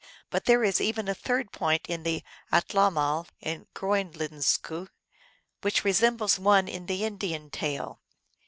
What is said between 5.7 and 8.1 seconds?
resem bles one in the Indian tale.